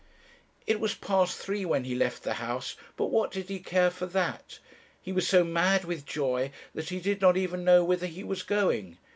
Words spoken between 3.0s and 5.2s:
what did he care for that? He